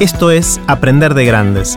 Esto 0.00 0.30
es 0.30 0.60
Aprender 0.68 1.12
de 1.12 1.24
Grandes, 1.24 1.76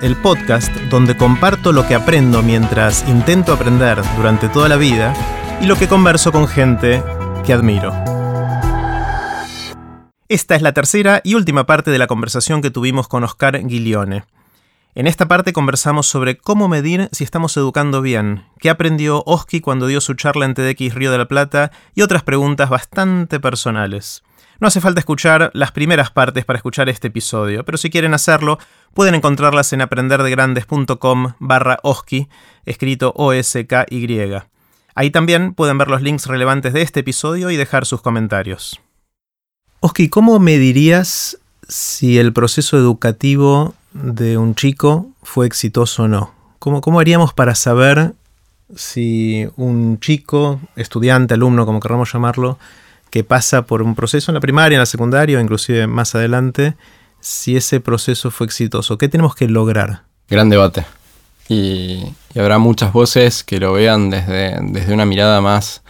el 0.00 0.16
podcast 0.16 0.74
donde 0.88 1.14
comparto 1.14 1.72
lo 1.72 1.86
que 1.86 1.94
aprendo 1.94 2.42
mientras 2.42 3.06
intento 3.06 3.52
aprender 3.52 4.00
durante 4.16 4.48
toda 4.48 4.66
la 4.70 4.76
vida 4.76 5.12
y 5.60 5.66
lo 5.66 5.76
que 5.76 5.86
converso 5.86 6.32
con 6.32 6.48
gente 6.48 7.02
que 7.44 7.52
admiro. 7.52 7.92
Esta 10.30 10.56
es 10.56 10.62
la 10.62 10.72
tercera 10.72 11.20
y 11.22 11.34
última 11.34 11.66
parte 11.66 11.90
de 11.90 11.98
la 11.98 12.06
conversación 12.06 12.62
que 12.62 12.70
tuvimos 12.70 13.08
con 13.08 13.24
Oscar 13.24 13.62
Guilione. 13.62 14.24
En 14.94 15.06
esta 15.06 15.28
parte 15.28 15.52
conversamos 15.52 16.06
sobre 16.06 16.38
cómo 16.38 16.66
medir 16.66 17.10
si 17.12 17.24
estamos 17.24 17.54
educando 17.58 18.00
bien, 18.00 18.46
qué 18.58 18.70
aprendió 18.70 19.22
Oski 19.26 19.60
cuando 19.60 19.86
dio 19.86 20.00
su 20.00 20.14
charla 20.14 20.46
en 20.46 20.54
TDX 20.54 20.94
Río 20.94 21.12
de 21.12 21.18
la 21.18 21.28
Plata 21.28 21.72
y 21.94 22.00
otras 22.00 22.22
preguntas 22.22 22.70
bastante 22.70 23.38
personales. 23.38 24.22
No 24.60 24.66
hace 24.66 24.82
falta 24.82 25.00
escuchar 25.00 25.50
las 25.54 25.72
primeras 25.72 26.10
partes 26.10 26.44
para 26.44 26.58
escuchar 26.58 26.90
este 26.90 27.08
episodio, 27.08 27.64
pero 27.64 27.78
si 27.78 27.88
quieren 27.88 28.12
hacerlo, 28.12 28.58
pueden 28.92 29.14
encontrarlas 29.14 29.72
en 29.72 29.80
aprenderdegrandes.com 29.80 31.32
barra 31.38 31.78
Oski, 31.82 32.28
escrito 32.66 33.14
O-S-K-Y. 33.16 34.42
Ahí 34.94 35.10
también 35.10 35.54
pueden 35.54 35.78
ver 35.78 35.88
los 35.88 36.02
links 36.02 36.26
relevantes 36.26 36.74
de 36.74 36.82
este 36.82 37.00
episodio 37.00 37.50
y 37.50 37.56
dejar 37.56 37.86
sus 37.86 38.02
comentarios. 38.02 38.82
Oski, 39.80 40.10
¿cómo 40.10 40.38
medirías 40.38 41.38
si 41.66 42.18
el 42.18 42.34
proceso 42.34 42.76
educativo 42.76 43.74
de 43.94 44.36
un 44.36 44.54
chico 44.54 45.08
fue 45.22 45.46
exitoso 45.46 46.02
o 46.02 46.08
no? 46.08 46.34
¿Cómo, 46.58 46.82
¿Cómo 46.82 47.00
haríamos 47.00 47.32
para 47.32 47.54
saber 47.54 48.12
si 48.76 49.48
un 49.56 49.98
chico, 50.00 50.60
estudiante, 50.76 51.32
alumno, 51.32 51.64
como 51.64 51.80
queramos 51.80 52.12
llamarlo, 52.12 52.58
que 53.10 53.24
pasa 53.24 53.62
por 53.66 53.82
un 53.82 53.94
proceso 53.94 54.30
en 54.30 54.34
la 54.34 54.40
primaria, 54.40 54.76
en 54.76 54.80
la 54.80 54.86
secundaria 54.86 55.38
o 55.38 55.40
inclusive 55.40 55.86
más 55.86 56.14
adelante, 56.14 56.74
si 57.20 57.56
ese 57.56 57.80
proceso 57.80 58.30
fue 58.30 58.46
exitoso? 58.46 58.98
¿Qué 58.98 59.08
tenemos 59.08 59.34
que 59.34 59.48
lograr? 59.48 60.02
Gran 60.28 60.48
debate. 60.48 60.84
Y, 61.48 62.04
habrá 62.36 62.58
muchas 62.58 62.92
voces 62.92 63.42
que 63.42 63.58
lo 63.58 63.72
vean 63.72 64.10
desde, 64.10 64.58
desde 64.62 64.94
una 64.94 65.04
mirada 65.04 65.40
más 65.40 65.82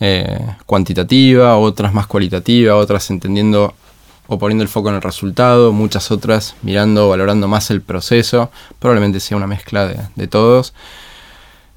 eh, 0.00 0.40
cuantitativa, 0.66 1.56
otras 1.56 1.94
más 1.94 2.06
cualitativa, 2.06 2.74
otras 2.74 3.08
entendiendo 3.10 3.74
o 4.26 4.38
poniendo 4.38 4.62
el 4.62 4.68
foco 4.68 4.88
en 4.88 4.96
el 4.96 5.02
resultado, 5.02 5.72
muchas 5.72 6.10
otras 6.10 6.56
mirando, 6.62 7.08
valorando 7.08 7.46
más 7.46 7.70
el 7.70 7.82
proceso, 7.82 8.50
probablemente 8.78 9.20
sea 9.20 9.36
una 9.36 9.46
mezcla 9.46 9.86
de, 9.86 10.26
todos. 10.26 10.74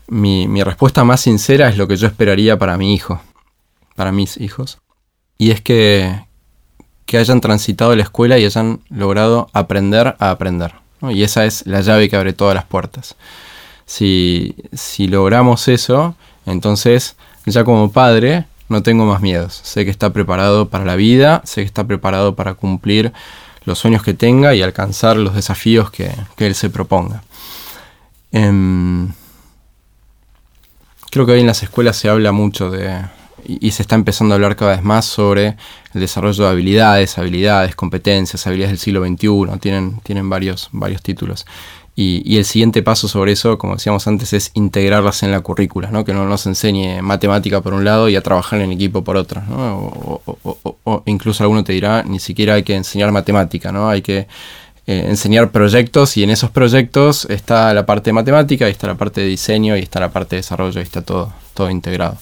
Mi, 0.07 0.47
respuesta 0.63 1.03
más 1.03 1.21
sincera 1.21 1.69
es 1.69 1.77
lo 1.77 1.87
que 1.87 1.97
yo 1.97 2.07
esperaría 2.07 2.57
para 2.57 2.77
mi 2.77 2.93
hijo, 2.93 3.21
para 3.95 4.11
mis 4.11 4.37
hijos, 4.37 4.79
y 5.37 5.51
es 5.51 5.61
que, 5.61 6.23
que 7.05 7.17
hayan 7.17 7.41
transitado 7.41 7.95
la 7.95 8.03
escuela 8.03 8.37
y 8.37 8.45
hayan 8.45 8.81
logrado 8.89 9.49
aprender 9.53 10.15
a 10.19 10.31
aprender. 10.31 10.73
Y 11.01 11.23
esa 11.23 11.45
es 11.45 11.65
la 11.67 11.81
llave 11.81 12.09
que 12.09 12.15
abre 12.15 12.33
todas 12.33 12.55
las 12.55 12.65
puertas. 12.65 13.15
Si, 13.85 14.55
si 14.73 15.07
logramos 15.07 15.67
eso, 15.67 16.15
entonces 16.45 17.15
ya 17.45 17.63
como 17.63 17.91
padre 17.91 18.45
no 18.67 18.83
tengo 18.83 19.05
más 19.05 19.21
miedos. 19.21 19.61
Sé 19.63 19.85
que 19.85 19.91
está 19.91 20.11
preparado 20.11 20.69
para 20.69 20.85
la 20.85 20.95
vida, 20.95 21.41
sé 21.45 21.61
que 21.61 21.67
está 21.67 21.85
preparado 21.85 22.35
para 22.35 22.55
cumplir 22.55 23.13
los 23.65 23.79
sueños 23.79 24.01
que 24.01 24.13
tenga 24.13 24.55
y 24.55 24.61
alcanzar 24.61 25.17
los 25.17 25.35
desafíos 25.35 25.91
que, 25.91 26.11
él 26.37 26.55
se 26.55 26.69
proponga. 26.69 27.23
Em, 28.31 29.11
creo 31.11 31.25
que 31.25 31.33
hoy 31.33 31.41
en 31.41 31.47
las 31.47 31.63
escuelas 31.63 31.97
se 31.97 32.09
habla 32.09 32.31
mucho 32.31 32.69
de, 32.69 33.01
y, 33.47 33.71
se 33.71 33.81
está 33.81 33.95
empezando 33.95 34.33
a 34.33 34.35
hablar 34.35 34.55
cada 34.55 34.75
vez 34.75 34.83
más 34.83 35.05
sobre 35.05 35.55
el 35.93 36.01
desarrollo 36.01 36.43
de 36.43 36.49
habilidades, 36.49 37.17
habilidades, 37.17 37.75
competencias, 37.75 38.45
habilidades 38.45 38.71
del 38.71 38.79
siglo 38.79 39.05
XXI, 39.05 39.59
tienen, 39.59 39.99
tienen 40.01 40.29
varios, 40.29 40.69
varios 40.71 41.01
títulos. 41.01 41.45
Y, 41.95 42.37
el 42.37 42.45
siguiente 42.45 42.83
paso 42.83 43.07
sobre 43.07 43.31
eso, 43.31 43.57
como 43.57 43.73
decíamos 43.73 44.05
antes, 44.07 44.31
es 44.33 44.51
integrarlas 44.53 45.23
en 45.23 45.31
la 45.31 45.39
currícula, 45.39 45.89
¿no? 45.89 46.05
que 46.05 46.13
no 46.13 46.27
nos 46.27 46.45
enseñe 46.45 47.01
matemática 47.01 47.61
por 47.61 47.73
un 47.73 47.85
lado 47.85 48.07
y 48.07 48.15
a 48.15 48.21
trabajar 48.21 48.61
en 48.61 48.71
equipo 48.71 49.03
por 49.03 49.17
otro. 49.17 49.41
O, 49.49 51.03
incluso 51.07 51.43
alguno 51.43 51.63
te 51.63 51.73
dirá, 51.73 52.03
ni 52.03 52.19
siquiera 52.19 52.53
hay 52.53 52.63
que 52.63 52.75
enseñar 52.75 53.11
matemática, 53.11 53.71
¿no? 53.71 53.89
hay 53.89 54.03
que 54.03 54.27
eh, 54.85 55.05
enseñar 55.07 55.49
proyectos 55.51 56.17
y 56.17 56.23
en 56.23 56.29
esos 56.29 56.51
proyectos 56.51 57.25
está 57.31 57.73
la 57.73 57.87
parte 57.87 58.09
de 58.09 58.13
matemática, 58.13 58.67
y 58.67 58.71
está 58.71 58.85
la 58.85 58.95
parte 58.95 59.21
de 59.21 59.27
diseño, 59.27 59.75
y 59.75 59.79
está 59.79 59.99
la 59.99 60.11
parte 60.11 60.35
de 60.35 60.41
desarrollo, 60.41 60.79
y 60.79 60.83
está 60.83 61.01
todo, 61.01 61.33
todo 61.55 61.71
integrado. 61.71 62.17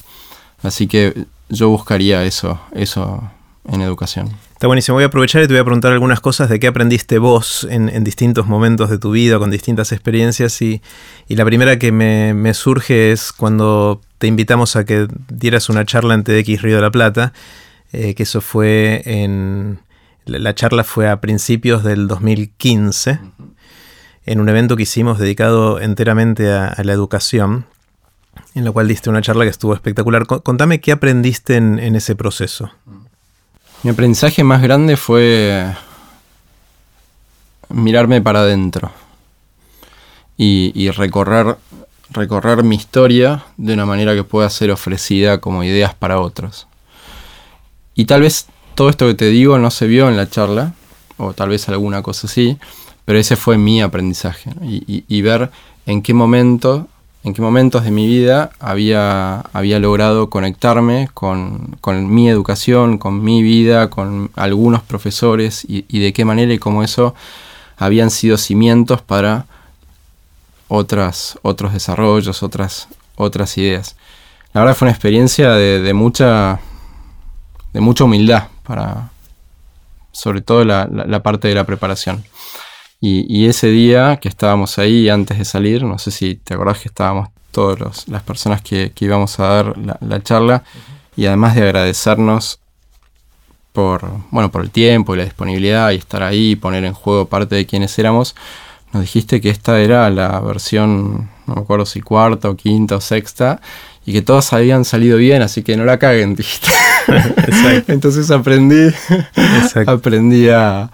Así 0.62 0.86
que 0.86 1.26
yo 1.48 1.68
buscaría 1.68 2.24
eso, 2.24 2.60
eso 2.72 3.30
en 3.68 3.80
educación. 3.80 4.30
Está 4.56 4.68
buenísimo. 4.68 4.94
Voy 4.94 5.04
a 5.04 5.08
aprovechar 5.08 5.42
y 5.42 5.46
te 5.46 5.52
voy 5.52 5.60
a 5.60 5.64
preguntar 5.64 5.92
algunas 5.92 6.20
cosas 6.20 6.48
de 6.48 6.58
qué 6.58 6.66
aprendiste 6.66 7.18
vos 7.18 7.66
en, 7.68 8.02
distintos 8.04 8.46
momentos 8.46 8.88
de 8.88 8.96
tu 8.96 9.10
vida, 9.10 9.38
con 9.38 9.50
distintas 9.50 9.92
experiencias. 9.92 10.62
Y, 10.62 10.80
la 11.28 11.44
primera 11.44 11.78
que 11.78 11.92
me, 11.92 12.54
surge 12.54 13.12
es 13.12 13.32
cuando 13.32 14.00
te 14.16 14.26
invitamos 14.26 14.74
a 14.76 14.86
que 14.86 15.08
dieras 15.28 15.68
una 15.68 15.84
charla 15.84 16.14
en 16.14 16.24
TDX 16.24 16.62
Río 16.62 16.76
de 16.76 16.80
la 16.80 16.90
Plata, 16.90 17.34
eh, 17.92 18.14
que 18.14 18.22
eso 18.22 18.40
fue 18.40 19.02
en... 19.04 19.80
La, 20.24 20.54
charla 20.54 20.84
fue 20.84 21.08
a 21.10 21.20
principios 21.20 21.84
del 21.84 22.08
2015, 22.08 23.20
en 24.24 24.40
un 24.40 24.48
evento 24.48 24.74
que 24.74 24.84
hicimos 24.84 25.18
dedicado 25.18 25.80
enteramente 25.80 26.50
a, 26.50 26.74
la 26.82 26.92
educación, 26.94 27.66
en 28.54 28.64
la 28.64 28.72
cual 28.72 28.88
diste 28.88 29.10
una 29.10 29.22
charla 29.22 29.44
que 29.44 29.50
estuvo 29.50 29.74
espectacular. 29.74 30.26
Contame 30.26 30.80
qué 30.80 30.92
aprendiste 30.92 31.56
en, 31.56 31.96
ese 31.96 32.16
proceso. 32.16 32.70
Mi 33.82 33.90
aprendizaje 33.90 34.42
más 34.44 34.62
grande 34.62 34.96
fue 34.96 35.74
mirarme 37.68 38.20
para 38.20 38.40
adentro 38.40 38.90
y, 40.36 40.90
recorrer, 40.90 41.56
recorrer 42.10 42.62
mi 42.62 42.76
historia 42.76 43.44
de 43.56 43.74
una 43.74 43.86
manera 43.86 44.14
que 44.14 44.24
pueda 44.24 44.48
ser 44.50 44.70
ofrecida 44.70 45.38
como 45.38 45.64
ideas 45.64 45.94
para 45.94 46.20
otros. 46.20 46.66
Y 47.94 48.06
tal 48.06 48.22
vez 48.22 48.46
todo 48.74 48.88
esto 48.88 49.06
que 49.06 49.14
te 49.14 49.26
digo 49.26 49.58
no 49.58 49.70
se 49.70 49.86
vio 49.86 50.08
en 50.08 50.16
la 50.16 50.28
charla, 50.28 50.74
o 51.16 51.32
tal 51.32 51.50
vez 51.50 51.68
alguna 51.68 52.02
cosa 52.02 52.26
así, 52.26 52.58
pero 53.04 53.18
ese 53.18 53.36
fue 53.36 53.56
mi 53.58 53.82
aprendizaje. 53.82 54.50
y, 54.62 55.22
ver 55.22 55.50
en 55.86 56.02
qué 56.02 56.12
momento 56.12 56.88
en 57.26 57.34
qué 57.34 57.42
momentos 57.42 57.82
de 57.82 57.90
mi 57.90 58.06
vida 58.06 58.52
había, 58.60 59.40
había 59.52 59.80
logrado 59.80 60.30
conectarme 60.30 61.08
con, 61.12 61.76
mi 62.08 62.28
educación, 62.28 62.98
con 62.98 63.24
mi 63.24 63.42
vida, 63.42 63.90
con 63.90 64.30
algunos 64.36 64.84
profesores 64.84 65.66
y, 65.68 65.98
de 65.98 66.12
qué 66.12 66.24
manera 66.24 66.54
y 66.54 66.60
cómo 66.60 66.84
eso 66.84 67.16
habían 67.76 68.12
sido 68.12 68.38
cimientos 68.38 69.02
para 69.02 69.46
otras, 70.68 71.36
otros 71.42 71.72
desarrollos, 71.72 72.44
otras, 72.44 72.86
otras 73.16 73.58
ideas. 73.58 73.96
La 74.52 74.60
verdad 74.60 74.76
fue 74.76 74.86
una 74.86 74.92
experiencia 74.92 75.50
de, 75.50 75.94
mucha, 75.94 76.60
de 77.72 77.80
mucha 77.80 78.04
humildad 78.04 78.44
para, 78.62 79.10
sobre 80.12 80.42
todo 80.42 80.64
la, 80.64 81.22
parte 81.24 81.48
de 81.48 81.56
la 81.56 81.64
preparación. 81.64 82.22
Y, 83.00 83.46
ese 83.46 83.68
día 83.68 84.16
que 84.16 84.28
estábamos 84.28 84.78
ahí 84.78 85.08
antes 85.08 85.38
de 85.38 85.44
salir, 85.44 85.84
no 85.84 85.98
sé 85.98 86.10
si 86.10 86.36
te 86.36 86.54
acordás 86.54 86.80
que 86.80 86.88
estábamos 86.88 87.28
todas 87.50 88.08
las 88.08 88.22
personas 88.22 88.62
que, 88.62 88.92
íbamos 89.00 89.38
a 89.38 89.44
dar 89.44 89.74
la, 90.00 90.22
charla, 90.22 90.64
y 91.16 91.26
además 91.26 91.54
de 91.54 91.62
agradecernos 91.62 92.58
por, 93.72 94.10
bueno, 94.30 94.50
por 94.50 94.62
el 94.62 94.70
tiempo 94.70 95.14
y 95.14 95.18
la 95.18 95.24
disponibilidad 95.24 95.90
y 95.90 95.96
estar 95.96 96.22
ahí, 96.22 96.56
poner 96.56 96.84
en 96.84 96.94
juego 96.94 97.26
parte 97.26 97.54
de 97.54 97.66
quienes 97.66 97.98
éramos, 97.98 98.34
nos 98.92 99.02
dijiste 99.02 99.40
que 99.40 99.50
esta 99.50 99.78
era 99.80 100.08
la 100.10 100.40
versión, 100.40 101.30
no 101.46 101.54
me 101.54 101.60
acuerdo 101.60 101.84
si 101.84 102.00
cuarta 102.00 102.48
o 102.48 102.56
quinta 102.56 102.96
o 102.96 103.00
sexta, 103.00 103.60
y 104.06 104.12
que 104.12 104.22
todas 104.22 104.52
habían 104.52 104.84
salido 104.84 105.18
bien, 105.18 105.42
así 105.42 105.62
que 105.62 105.76
no 105.76 105.84
la 105.84 105.98
caguen, 105.98 106.34
dijiste. 106.34 106.70
Entonces 107.88 108.30
aprendí, 108.30 108.92
aprendí 109.86 110.48
a, 110.48 110.90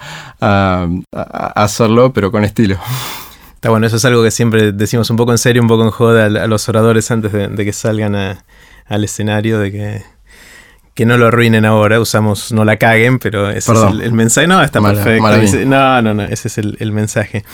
hacerlo, 1.55 2.13
pero 2.13 2.31
con 2.31 2.45
estilo. 2.45 2.79
Está 3.55 3.71
bueno, 3.71 3.87
eso 3.87 3.97
es 3.97 4.05
algo 4.05 4.23
que 4.23 4.31
siempre 4.31 4.73
decimos 4.73 5.09
un 5.11 5.17
poco 5.17 5.33
en 5.33 5.39
serio, 5.39 5.63
un 5.63 5.69
poco 5.69 5.85
en 5.85 5.91
joda 5.91 6.27
a, 6.27 6.47
los 6.47 6.69
oradores 6.69 7.11
antes 7.11 7.33
de, 7.33 7.65
que 7.65 7.73
salgan 7.73 8.15
al 8.15 9.05
escenario, 9.05 9.59
de 9.61 9.71
que, 9.71 10.03
que 10.95 11.07
no 11.07 11.17
lo 11.17 11.29
arruinen 11.29 11.65
ahora, 11.65 12.01
usamos 12.01 12.53
no 12.53 12.65
la 12.65 12.77
caguen, 12.77 13.19
pero 13.19 13.51
ese 13.51 13.73
es 13.73 13.79
el, 14.01 14.13
mensaje. 14.13 14.49
No, 14.49 14.63
está 14.63 14.81
perfecto. 14.81 15.65
no, 15.67 16.03
no, 16.03 16.15
no, 16.15 16.23
ese 16.25 16.49
es 16.49 16.59
el, 16.59 16.93
mensaje. 16.93 17.45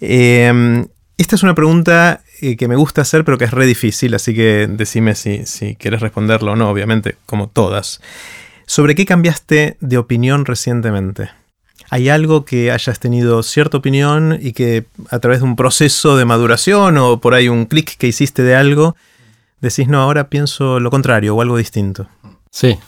Eh, 0.00 0.84
esta 1.16 1.36
es 1.36 1.42
una 1.42 1.54
pregunta 1.54 2.22
eh, 2.40 2.56
que 2.56 2.68
me 2.68 2.76
gusta 2.76 3.02
hacer, 3.02 3.24
pero 3.24 3.38
que 3.38 3.44
es 3.44 3.52
re 3.52 3.66
difícil, 3.66 4.14
así 4.14 4.34
que 4.34 4.66
decime 4.68 5.14
si, 5.14 5.46
si 5.46 5.76
quieres 5.76 6.00
responderlo 6.00 6.52
o 6.52 6.56
no, 6.56 6.70
obviamente, 6.70 7.16
como 7.26 7.48
todas. 7.48 8.00
¿Sobre 8.66 8.94
qué 8.94 9.06
cambiaste 9.06 9.76
de 9.80 9.98
opinión 9.98 10.44
recientemente? 10.44 11.30
¿Hay 11.90 12.08
algo 12.08 12.44
que 12.44 12.72
hayas 12.72 12.98
tenido 12.98 13.42
cierta 13.42 13.76
opinión 13.76 14.38
y 14.40 14.52
que 14.52 14.86
a 15.10 15.18
través 15.18 15.40
de 15.40 15.44
un 15.44 15.54
proceso 15.54 16.16
de 16.16 16.24
maduración 16.24 16.96
o 16.98 17.20
por 17.20 17.34
ahí 17.34 17.48
un 17.48 17.66
clic 17.66 17.96
que 17.96 18.08
hiciste 18.08 18.42
de 18.42 18.56
algo, 18.56 18.96
decís, 19.60 19.86
no, 19.86 20.00
ahora 20.00 20.28
pienso 20.28 20.80
lo 20.80 20.90
contrario 20.90 21.36
o 21.36 21.42
algo 21.42 21.56
distinto? 21.56 22.08
Sí. 22.50 22.78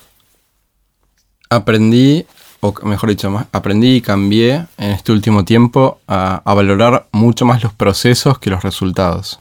Aprendí 1.50 2.26
o 2.60 2.74
mejor 2.84 3.10
dicho, 3.10 3.46
aprendí 3.52 3.96
y 3.96 4.00
cambié 4.00 4.66
en 4.78 4.90
este 4.90 5.12
último 5.12 5.44
tiempo 5.44 6.00
a, 6.08 6.42
valorar 6.44 7.06
mucho 7.12 7.44
más 7.44 7.62
los 7.62 7.72
procesos 7.72 8.38
que 8.38 8.50
los 8.50 8.62
resultados. 8.62 9.38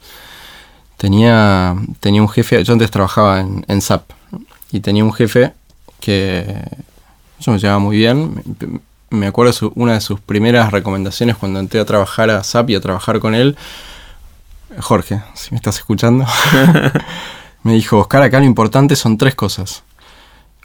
Tenía, 0.96 1.76
tenía 2.00 2.22
un 2.22 2.28
jefe, 2.28 2.62
yo 2.64 2.72
antes 2.72 2.90
trabajaba 2.90 3.40
en, 3.40 3.64
en 3.68 3.80
SAP, 3.80 4.10
y 4.72 4.80
tenía 4.80 5.04
un 5.04 5.12
jefe 5.12 5.52
que 6.00 6.62
yo 7.40 7.52
me 7.52 7.58
llevaba 7.58 7.78
muy 7.78 7.96
bien. 7.96 8.42
Me 9.10 9.26
acuerdo 9.26 9.52
su, 9.52 9.72
una 9.76 9.94
de 9.94 10.00
sus 10.00 10.20
primeras 10.20 10.72
recomendaciones 10.72 11.36
cuando 11.36 11.60
entré 11.60 11.80
a 11.80 11.84
trabajar 11.84 12.30
a 12.30 12.42
SAP 12.42 12.70
y 12.70 12.74
a 12.74 12.80
trabajar 12.80 13.20
con 13.20 13.34
él. 13.34 13.56
Jorge, 14.80 15.22
si 15.34 15.52
me 15.52 15.56
estás 15.56 15.78
escuchando, 15.78 16.26
me 17.62 17.74
dijo, 17.74 17.98
Oscar, 17.98 18.22
acá 18.22 18.40
lo 18.40 18.46
importante 18.46 18.96
son 18.96 19.16
tres 19.16 19.34
cosas 19.34 19.84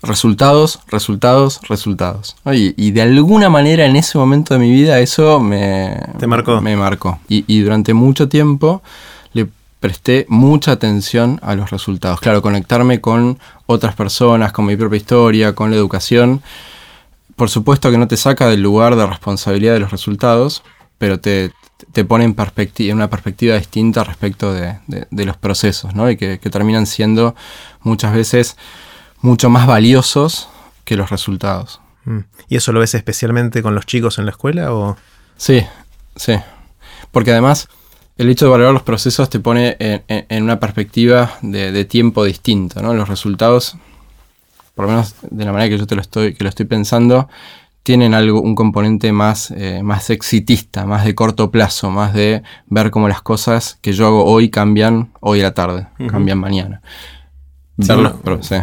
resultados, 0.03 0.79
resultados, 0.87 1.59
resultados. 1.67 2.35
Y, 2.45 2.91
de 2.91 3.01
alguna 3.01 3.49
manera 3.49 3.85
en 3.85 3.95
ese 3.95 4.17
momento 4.17 4.53
de 4.53 4.59
mi 4.59 4.71
vida 4.71 4.99
eso 4.99 5.39
me, 5.39 5.97
¿Te 6.17 6.27
marcó? 6.27 6.61
Me 6.61 6.75
marcó. 6.75 7.19
Y, 7.27 7.61
durante 7.61 7.93
mucho 7.93 8.27
tiempo 8.27 8.81
le 9.33 9.47
presté 9.79 10.25
mucha 10.29 10.71
atención 10.71 11.39
a 11.43 11.55
los 11.55 11.69
resultados. 11.69 12.19
Claro, 12.19 12.41
conectarme 12.41 12.99
con 13.01 13.39
otras 13.67 13.95
personas, 13.95 14.51
con 14.51 14.65
mi 14.65 14.75
propia 14.75 14.97
historia, 14.97 15.53
con 15.53 15.71
la 15.71 15.77
educación. 15.77 16.41
Por 17.35 17.49
supuesto 17.49 17.91
que 17.91 17.97
no 17.97 18.07
te 18.07 18.17
saca 18.17 18.47
del 18.49 18.61
lugar 18.61 18.95
de 18.95 19.05
responsabilidad 19.05 19.73
de 19.73 19.79
los 19.79 19.91
resultados, 19.91 20.63
pero 20.97 21.19
te, 21.19 21.51
pone 22.07 22.25
en, 22.25 22.33
perspectiva, 22.33 22.93
una 22.93 23.09
perspectiva 23.09 23.55
distinta 23.55 24.03
respecto 24.03 24.53
de, 24.53 24.77
los 25.09 25.37
procesos, 25.37 25.95
¿no? 25.95 26.09
Y 26.09 26.17
que 26.17 26.37
terminan 26.37 26.85
siendo 26.85 27.35
muchas 27.83 28.13
veces 28.13 28.57
mucho 29.21 29.49
más 29.49 29.67
valiosos 29.67 30.49
que 30.85 30.95
los 30.95 31.09
resultados. 31.09 31.79
Mm. 32.05 32.19
¿Y 32.49 32.55
eso 32.55 32.71
lo 32.71 32.79
ves 32.79 32.95
especialmente 32.95 33.61
con 33.61 33.75
los 33.75 33.85
chicos 33.85 34.17
en 34.17 34.25
la 34.25 34.31
escuela? 34.31 34.73
O? 34.73 34.97
Sí, 35.37 35.63
sí. 36.15 36.35
Porque 37.11 37.31
además 37.31 37.67
el 38.17 38.29
hecho 38.29 38.45
de 38.45 38.51
valorar 38.51 38.73
los 38.73 38.83
procesos 38.83 39.29
te 39.29 39.39
pone 39.39 39.75
en, 39.79 40.43
una 40.43 40.59
perspectiva 40.59 41.33
de, 41.41 41.85
tiempo 41.85 42.23
distinto. 42.23 42.81
¿no? 42.81 42.93
Los 42.93 43.09
resultados, 43.09 43.77
por 44.75 44.85
lo 44.85 44.91
menos 44.91 45.15
de 45.29 45.45
la 45.45 45.51
manera 45.51 45.69
que 45.69 45.77
yo 45.77 45.87
te 45.87 45.95
lo 45.95 46.01
estoy, 46.01 46.33
que 46.33 46.43
lo 46.43 46.49
estoy 46.49 46.65
pensando, 46.65 47.29
tienen 47.83 48.13
algo, 48.13 48.41
un 48.41 48.53
componente 48.53 49.11
más, 49.11 49.51
eh, 49.51 49.81
más 49.81 50.09
exitista, 50.11 50.85
más 50.85 51.03
de 51.03 51.15
corto 51.15 51.49
plazo, 51.49 51.89
más 51.89 52.13
de 52.13 52.43
ver 52.67 52.91
cómo 52.91 53.07
las 53.07 53.21
cosas 53.21 53.79
que 53.81 53.93
yo 53.93 54.05
hago 54.05 54.25
hoy 54.25 54.49
cambian 54.49 55.09
hoy 55.19 55.39
a 55.39 55.45
la 55.45 55.53
tarde, 55.53 55.87
cambian 56.07 56.37
mañana. 56.37 56.81
pero, 58.23 58.43
sí. 58.43 58.57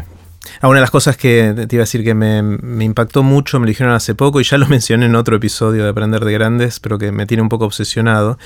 Ah, 0.61 0.69
una 0.69 0.79
de 0.79 0.83
las 0.83 0.91
cosas 0.91 1.17
que 1.17 1.55
te 1.69 1.77
iba 1.77 1.83
a 1.83 1.87
decir 1.87 2.05
que 2.05 2.15
me, 2.15 2.85
impactó 2.85 3.23
mucho, 3.23 3.59
me 3.59 3.67
lo 3.67 3.71
dijeron 3.71 3.93
hace 3.93 4.15
poco 4.15 4.41
y 4.41 4.45
ya 4.45 4.59
lo 4.59 4.67
mencioné 4.69 5.07
en 5.07 5.15
otro 5.15 5.37
episodio 5.37 5.85
de 5.85 5.91
Aprender 5.91 6.25
de 6.25 6.33
Grandes, 6.33 6.81
pero 6.81 6.99
que 6.99 7.13
me 7.13 7.27
tiene 7.27 7.43
un 7.43 7.49
poco 7.49 7.65
obsesionado, 7.65 8.39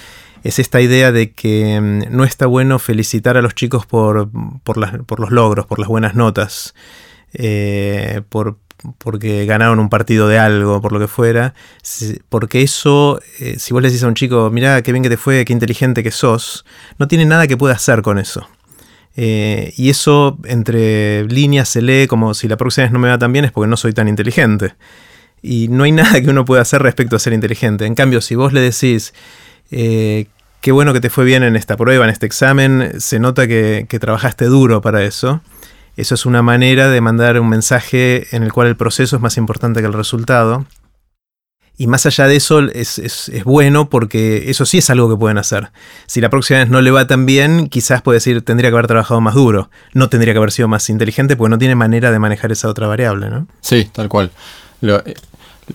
es 0.45 0.59
esta 0.59 0.81
idea 0.81 1.13
de 1.13 1.33
que 1.33 1.81
mm, 1.81 2.15
no 2.15 2.25
está 2.25 2.47
bueno 2.47 2.79
felicitar 2.79 3.37
a 3.37 3.43
los 3.43 3.55
chicos 3.55 3.87
por, 3.87 4.31
por, 4.63 4.79
los 5.21 5.31
logros, 5.31 5.67
por 5.67 5.79
las 5.79 5.89
buenas 5.89 6.15
notas, 6.15 6.75
eh, 7.33 8.23
por, 8.29 8.59
porque 8.99 9.47
ganaron 9.47 9.79
un 9.79 9.89
partido 9.89 10.29
de 10.29 10.39
algo, 10.39 10.81
por 10.81 10.93
lo 10.93 10.99
que 10.99 11.09
fuera, 11.09 11.55
porque 12.29 12.63
eso, 12.63 13.21
eh, 13.39 13.59
si 13.59 13.73
vos 13.73 13.83
le 13.83 13.89
decís 13.89 14.03
a 14.03 14.09
un 14.09 14.15
chico, 14.15 14.51
mira 14.51 14.83
qué 14.83 14.93
bien 14.93 15.03
que 15.03 15.11
te 15.11 15.17
fue, 15.17 15.45
qué 15.45 15.53
inteligente 15.53 16.03
que 16.03 16.11
sos, 16.11 16.65
no 16.99 17.09
tiene 17.09 17.25
nada 17.25 17.47
que 17.47 17.57
pueda 17.57 17.75
hacer 17.75 18.03
con 18.03 18.19
eso. 18.19 18.47
Eh, 19.17 19.73
y 19.77 19.91
eso 19.91 20.39
entre 20.45 21.25
líneas 21.25 21.69
se 21.69 21.83
lee 21.83 22.07
como 22.07 22.33
si 22.35 22.49
la 22.49 22.57
próxima 22.57 22.85
vez 22.85 22.93
no 22.93 22.99
me 22.99 23.09
va 23.09 23.19
tan 23.19 23.33
bien 23.33 23.45
es 23.45 23.53
porque 23.53 23.69
no 23.69 23.77
soy 23.77 23.93
tan 23.93 24.09
inteligente. 24.09 24.75
Y 25.43 25.69
no 25.69 25.85
hay 25.85 25.93
nada 25.93 26.21
que 26.21 26.31
uno 26.31 26.45
pueda 26.45 26.63
hacer 26.63 26.83
respecto 26.83 27.17
a 27.17 27.19
ser 27.19 27.33
inteligente. 27.33 27.87
En 27.87 27.95
cambio, 27.95 28.21
si 28.21 28.35
vos 28.35 28.53
le 28.53 28.61
decís, 28.61 29.13
eh, 29.71 30.27
qué 30.61 30.73
bueno 30.73 30.93
que 30.93 31.01
te 31.01 31.11
fue 31.11 31.25
bien 31.25 31.43
en 31.43 31.57
esta 31.57 31.77
prueba, 31.77 32.05
en 32.05 32.11
este 32.11 32.27
examen, 32.27 33.01
se 33.01 33.19
nota 33.19 33.47
que, 33.47 33.87
que 33.89 33.99
trabajaste 33.99 34.47
duro 34.47 34.81
para 34.81 35.03
eso. 35.03 35.43
Eso 35.97 36.15
es 36.15 36.25
una 36.25 36.41
manera 36.41 36.89
de 36.89 37.01
mandar 37.03 37.39
un 37.39 37.49
mensaje 37.49 38.35
en 38.35 38.43
el 38.43 38.53
cual 38.53 38.69
el 38.69 38.77
proceso 38.77 39.17
es 39.17 39.23
más 39.23 39.37
importante 39.37 39.81
que 39.81 39.87
el 39.87 39.93
resultado. 39.93 40.65
Y 41.83 41.89
más 41.89 42.07
allá 42.07 42.29
de 42.29 42.37
eso, 42.37 42.61
es, 42.61 43.11
bueno 43.45 43.91
porque 43.91 44.49
eso 44.49 44.65
sí 44.65 44.79
es 44.79 44.89
algo 44.89 45.11
que 45.11 45.17
pueden 45.17 45.37
hacer. 45.37 45.73
Si 46.07 46.21
la 46.21 46.31
próxima 46.31 46.61
vez 46.61 46.69
no 46.69 46.81
le 46.81 46.93
va 46.93 47.09
tan 47.09 47.27
bien, 47.27 47.67
quizás 47.67 48.03
puede 48.03 48.19
decir, 48.19 48.41
tendría 48.43 48.71
que 48.71 48.75
haber 48.75 48.87
trabajado 48.87 49.21
más 49.21 49.35
duro. 49.35 49.69
No 49.93 50.09
tendría 50.09 50.33
que 50.33 50.39
haber 50.39 50.53
sido 50.53 50.69
más 50.69 50.89
inteligente 50.91 51.35
porque 51.35 51.51
no 51.51 51.59
tiene 51.59 51.75
manera 51.75 52.13
de 52.13 52.21
manejar 52.21 52.53
esa 52.53 52.69
otra 52.69 52.87
variable, 52.87 53.31
¿no? 53.31 53.49
Sí, 53.63 53.91
tal 53.93 54.09
cual. 54.09 54.31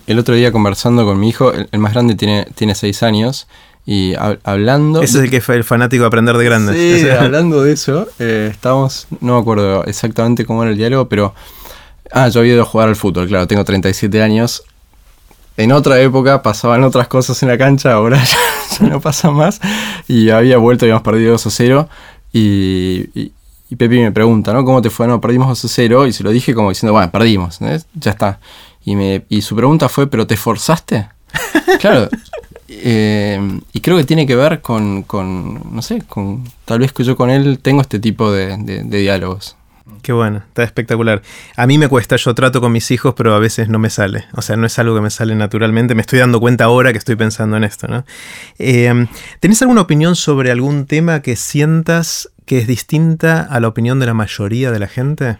el 0.06 0.18
otro 0.18 0.34
día 0.34 0.50
conversando 0.50 1.04
con 1.04 1.20
mi 1.20 1.28
hijo, 1.28 1.52
el, 1.52 1.78
más 1.78 1.92
grande 1.92 2.14
tiene, 2.14 2.46
tiene 2.54 2.74
seis 2.74 3.02
años, 3.02 3.46
y 3.84 4.14
hablando... 4.44 5.02
Ese 5.02 5.18
es 5.18 5.24
el 5.24 5.30
que 5.30 5.42
fue 5.42 5.56
el 5.56 5.64
fanático 5.64 6.04
de 6.04 6.06
aprender 6.06 6.38
de 6.38 6.44
grandes. 6.46 6.74
Sí, 7.02 7.06
hablando 7.20 7.64
de 7.64 7.72
eso, 7.72 8.08
eh, 8.18 8.48
estábamos, 8.50 9.08
no 9.20 9.34
me 9.34 9.40
acuerdo 9.42 9.84
exactamente 9.84 10.46
cómo 10.46 10.62
era 10.62 10.72
el 10.72 10.78
diálogo, 10.78 11.06
pero... 11.06 11.34
Ah, 12.10 12.28
yo 12.28 12.40
había 12.40 12.54
ido 12.54 12.62
a 12.62 12.64
jugar 12.64 12.88
al 12.88 12.96
fútbol, 12.96 13.28
claro, 13.28 13.46
tengo 13.46 13.62
37 13.62 14.22
años 14.22 14.62
en 15.58 15.72
otra 15.72 16.00
época 16.00 16.40
pasaban 16.40 16.84
otras 16.84 17.08
cosas 17.08 17.42
en 17.42 17.48
la 17.48 17.58
cancha, 17.58 17.92
ahora 17.92 18.22
ya, 18.80 18.86
no 18.86 19.00
pasa 19.00 19.32
más. 19.32 19.60
Y 20.06 20.30
había 20.30 20.56
vuelto, 20.56 20.84
habíamos 20.84 21.02
perdido 21.02 21.32
2 21.32 21.46
a 21.46 21.50
0. 21.50 21.88
Y, 22.32 23.10
y, 23.12 23.76
Pepe 23.76 24.00
me 24.00 24.12
pregunta, 24.12 24.52
¿no? 24.52 24.64
¿Cómo 24.64 24.80
te 24.80 24.88
fue? 24.88 25.08
No, 25.08 25.20
perdimos 25.20 25.48
2 25.48 25.64
a 25.64 25.68
0. 25.68 26.06
Y 26.06 26.12
se 26.12 26.22
lo 26.22 26.30
dije 26.30 26.54
como 26.54 26.68
diciendo, 26.68 26.92
bueno, 26.92 27.10
perdimos, 27.10 27.58
ya 27.58 28.10
está. 28.10 28.38
Y, 28.84 28.94
me, 28.94 29.24
y 29.28 29.42
su 29.42 29.56
pregunta 29.56 29.88
fue, 29.88 30.06
¿pero 30.06 30.28
te 30.28 30.34
esforzaste? 30.34 31.08
claro. 31.80 32.08
Eh, 32.68 33.60
y 33.72 33.80
creo 33.80 33.96
que 33.96 34.04
tiene 34.04 34.28
que 34.28 34.36
ver 34.36 34.60
con, 34.60 35.02
con, 35.02 35.74
no 35.74 35.82
sé, 35.82 36.02
con 36.02 36.44
tal 36.66 36.78
vez 36.78 36.92
que 36.92 37.02
yo 37.02 37.16
con 37.16 37.30
él 37.30 37.58
tengo 37.58 37.80
este 37.80 37.98
tipo 37.98 38.30
de 38.30 38.56
diálogos. 38.84 39.56
Qué 40.02 40.12
bueno, 40.12 40.38
está 40.38 40.62
espectacular. 40.62 41.22
A 41.56 41.66
mí 41.66 41.78
me 41.78 41.88
cuesta, 41.88 42.16
yo 42.16 42.34
trato 42.34 42.60
con 42.60 42.72
mis 42.72 42.90
hijos, 42.90 43.14
pero 43.16 43.34
a 43.34 43.38
veces 43.38 43.68
no 43.68 43.78
me 43.78 43.90
sale. 43.90 44.26
O 44.34 44.42
sea, 44.42 44.56
no 44.56 44.66
es 44.66 44.78
algo 44.78 44.94
que 44.94 45.00
me 45.00 45.10
sale 45.10 45.34
naturalmente. 45.34 45.94
Me 45.94 46.00
estoy 46.00 46.18
dando 46.18 46.40
cuenta 46.40 46.64
ahora 46.64 46.92
que 46.92 46.98
estoy 46.98 47.16
pensando 47.16 47.56
en 47.56 47.64
esto. 47.64 47.88
¿no? 47.88 48.04
Eh, 48.58 49.06
¿Tenés 49.40 49.62
alguna 49.62 49.82
opinión 49.82 50.16
sobre 50.16 50.50
algún 50.50 50.86
tema 50.86 51.20
que 51.20 51.36
sientas 51.36 52.30
que 52.46 52.58
es 52.58 52.66
distinta 52.66 53.42
a 53.42 53.60
la 53.60 53.68
opinión 53.68 53.98
de 53.98 54.06
la 54.06 54.14
mayoría 54.14 54.70
de 54.70 54.78
la 54.78 54.88
gente? 54.88 55.38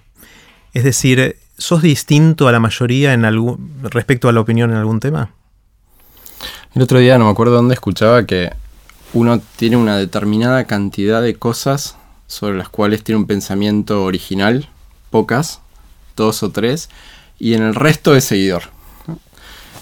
Es 0.75 0.85
decir, 0.85 1.37
¿sos 1.57 1.83
distinto 1.83 2.49
a 2.49 2.53
la 2.53 2.61
mayoría 2.61 3.13
en 3.15 3.25
algún, 3.25 3.81
respecto 3.83 4.29
a 4.29 4.33
la 4.33 4.41
opinión 4.41 4.71
en 4.71 4.77
algún 4.77 5.01
tema? 5.01 5.31
El 6.75 6.83
otro 6.83 6.99
día 6.99 7.19
no 7.19 7.25
me 7.25 7.31
acuerdo 7.31 7.55
dónde 7.55 7.75
escuchaba 7.75 8.25
que 8.27 8.53
uno 9.13 9.41
tiene 9.57 9.77
una 9.77 9.97
determinada 9.97 10.65
cantidad 10.65 11.23
de 11.23 11.35
cosas 11.35 11.98
sobre 12.29 12.57
las 12.57 12.69
cuales 12.69 13.03
tiene 13.03 13.21
un 13.21 13.27
pensamiento 13.27 14.05
original, 14.05 14.69
pocas, 15.11 15.61
dos 16.15 16.45
o 16.45 16.51
tres, 16.51 16.91
y 17.39 17.55
en 17.55 17.63
el 17.63 17.75
resto 17.75 18.15
es 18.15 18.25
seguidor. 18.25 18.65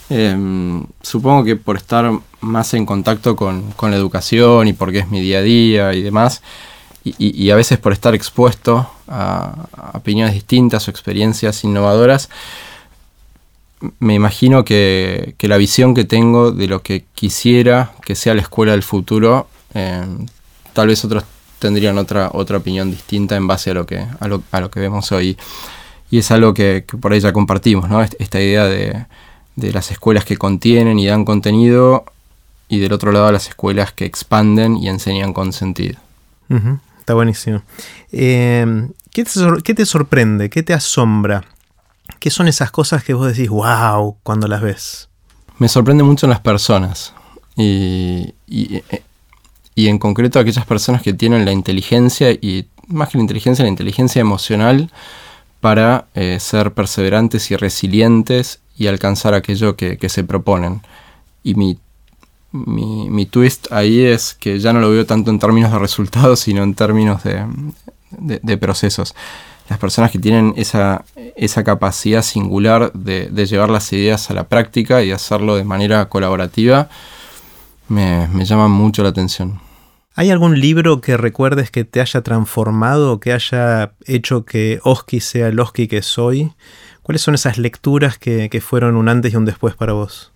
Em, 0.08 0.86
supongo 1.02 1.42
que 1.42 1.56
por 1.56 1.76
estar 1.76 2.10
más 2.40 2.74
en 2.74 2.86
contacto 2.86 3.34
con, 3.34 3.74
la 3.82 3.96
educación 3.96 4.68
y 4.68 4.72
porque 4.72 5.00
es 5.00 5.08
mi 5.10 5.20
día 5.20 5.38
a 5.38 5.42
día 5.42 5.94
y 5.94 6.02
demás, 6.02 6.42
y, 7.04 7.50
a 7.50 7.56
veces 7.56 7.78
por 7.78 7.92
estar 7.92 8.14
expuesto 8.14 8.90
a, 9.06 9.68
opiniones 9.94 10.34
distintas 10.34 10.88
o 10.88 10.90
experiencias 10.90 11.62
innovadoras, 11.64 12.30
me 14.00 14.14
imagino 14.14 14.64
que, 14.64 15.34
la 15.40 15.56
visión 15.56 15.94
que 15.94 16.04
tengo 16.04 16.52
de 16.52 16.66
lo 16.66 16.82
que 16.82 17.04
quisiera 17.14 17.92
que 18.04 18.14
sea 18.14 18.34
la 18.34 18.42
escuela 18.42 18.72
del 18.72 18.82
futuro, 18.82 19.48
em, 19.74 20.26
tal 20.72 20.88
vez 20.88 21.04
otros 21.04 21.24
tendrían 21.58 21.98
otra, 21.98 22.30
otra 22.32 22.58
opinión 22.58 22.90
distinta 22.90 23.36
en 23.36 23.46
base 23.46 23.70
a 23.70 23.74
lo 23.74 23.86
que, 23.86 24.04
a 24.20 24.28
lo, 24.28 24.42
a 24.52 24.60
lo 24.60 24.70
que 24.70 24.80
vemos 24.80 25.12
hoy. 25.12 25.36
Y 26.10 26.18
es 26.18 26.30
algo 26.30 26.54
que, 26.54 26.84
por 27.00 27.12
ahí 27.12 27.20
ya 27.20 27.32
compartimos, 27.32 27.88
¿no? 27.88 28.00
Esta 28.02 28.40
idea 28.40 28.64
de, 28.66 29.06
de, 29.56 29.72
las 29.72 29.90
escuelas 29.90 30.24
que 30.24 30.36
contienen 30.36 30.98
y 30.98 31.06
dan 31.06 31.24
contenido 31.24 32.04
y 32.68 32.78
del 32.78 32.92
otro 32.92 33.12
lado 33.12 33.30
las 33.32 33.48
escuelas 33.48 33.92
que 33.92 34.04
expanden 34.04 34.76
y 34.76 34.88
enseñan 34.88 35.32
con 35.32 35.52
sentido. 35.52 35.98
Está 37.00 37.14
buenísimo. 37.14 37.62
Em, 38.12 38.90
¿qué, 39.12 39.24
te 39.24 39.30
¿Qué 39.64 39.74
te 39.74 39.86
sorprende? 39.86 40.50
¿Qué 40.50 40.62
te 40.62 40.74
asombra? 40.74 41.44
¿Qué 42.20 42.30
son 42.30 42.48
esas 42.48 42.70
cosas 42.70 43.02
que 43.02 43.14
vos 43.14 43.26
decís, 43.26 43.48
wow, 43.48 44.16
cuando 44.22 44.46
las 44.48 44.62
ves? 44.62 45.08
Me 45.58 45.68
sorprende 45.68 46.04
mucho 46.04 46.26
en 46.26 46.30
las 46.30 46.40
personas. 46.40 47.14
Y, 47.56 48.34
y, 48.46 48.76
eh, 48.76 49.02
y 49.76 49.88
en 49.88 49.98
concreto 49.98 50.40
aquellas 50.40 50.64
personas 50.64 51.02
que 51.02 51.12
tienen 51.12 51.44
la 51.44 51.52
inteligencia 51.52 52.32
y 52.32 52.66
más 52.88 53.10
que 53.10 53.18
la 53.18 53.22
inteligencia, 53.22 53.62
la 53.62 53.68
inteligencia 53.68 54.20
emocional 54.20 54.90
para 55.60 56.06
eh, 56.14 56.38
ser 56.40 56.72
perseverantes 56.72 57.50
y 57.50 57.56
resilientes 57.56 58.60
y 58.78 58.86
alcanzar 58.86 59.34
aquello 59.34 59.76
que, 59.76 60.08
se 60.08 60.24
proponen. 60.24 60.80
Y 61.44 61.54
mi, 61.54 61.78
mi, 62.52 63.26
twist 63.26 63.70
ahí 63.70 64.02
es 64.02 64.34
que 64.34 64.58
ya 64.58 64.72
no 64.72 64.80
lo 64.80 64.90
veo 64.90 65.04
tanto 65.04 65.30
en 65.30 65.38
términos 65.38 65.70
de 65.70 65.78
resultados, 65.78 66.40
sino 66.40 66.62
en 66.62 66.74
términos 66.74 67.22
de, 67.22 67.44
de, 68.10 68.56
procesos. 68.56 69.14
las 69.68 69.78
personas 69.78 70.10
que 70.10 70.18
tienen 70.18 70.54
esa, 70.56 71.04
esa 71.36 71.64
capacidad 71.64 72.22
singular 72.22 72.92
de, 72.94 73.28
llevar 73.46 73.68
las 73.68 73.92
ideas 73.92 74.30
a 74.30 74.34
la 74.34 74.44
práctica 74.44 75.02
y 75.02 75.10
hacerlo 75.10 75.56
de 75.56 75.64
manera 75.64 76.08
colaborativa, 76.08 76.88
me, 77.88 78.26
me 78.28 78.46
llaman 78.46 78.70
mucho 78.70 79.02
la 79.02 79.10
atención. 79.10 79.65
¿Hay 80.18 80.30
algún 80.30 80.58
libro 80.58 81.02
que 81.02 81.18
recuerdes 81.18 81.70
que 81.70 81.84
te 81.84 82.00
haya 82.00 82.22
transformado, 82.22 83.20
que 83.20 83.34
haya 83.34 83.92
hecho 84.06 84.46
que 84.46 84.80
Oski 84.82 85.20
sea 85.20 85.48
el 85.48 85.60
Oski 85.60 85.88
que 85.88 86.00
soy? 86.00 86.54
¿Cuáles 87.02 87.20
son 87.20 87.34
esas 87.34 87.58
lecturas 87.58 88.16
que, 88.16 88.62
fueron 88.64 88.96
un 88.96 89.10
antes 89.10 89.34
y 89.34 89.36
un 89.36 89.44
después 89.44 89.74
para 89.74 89.92
vos? 89.92 90.32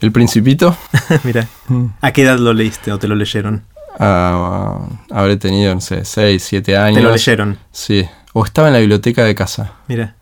El 0.00 0.12
Principito. 0.12 0.76
Mira, 1.24 1.48
mm. 1.66 1.86
¿a 2.00 2.12
qué 2.12 2.22
edad 2.22 2.38
lo 2.38 2.52
leíste 2.52 2.92
o 2.92 3.00
te 3.00 3.08
lo 3.08 3.16
leyeron? 3.16 3.64
Ah, 3.98 4.78
habré 5.10 5.36
tenido, 5.38 5.74
no 5.74 5.80
sé, 5.80 6.04
6, 6.04 6.40
7 6.40 6.76
años. 6.76 6.98
¿Te 6.98 7.02
lo 7.02 7.10
leyeron? 7.10 7.58
Sí. 7.72 8.08
O 8.32 8.44
estaba 8.44 8.68
en 8.68 8.74
la 8.74 8.80
biblioteca 8.80 9.24
de 9.24 9.34
casa. 9.34 9.72
Mira. 9.88 10.14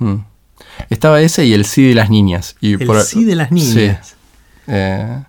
Mm. 0.00 0.16
Estaba 0.90 1.22
ese 1.22 1.46
y 1.46 1.54
el 1.54 1.64
sí 1.64 1.88
de 1.88 1.94
las 1.94 2.10
niñas. 2.10 2.56
Y 2.60 2.74
el 2.74 3.00
sí 3.00 3.24
de 3.24 3.36
las 3.36 3.50
niñas. 3.50 4.08
Sí. 4.08 4.14
Eh, 4.66 5.22